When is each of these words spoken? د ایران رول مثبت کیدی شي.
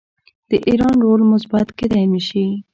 د 0.49 0.51
ایران 0.67 0.95
رول 1.05 1.21
مثبت 1.31 1.67
کیدی 1.77 2.05
شي. 2.27 2.45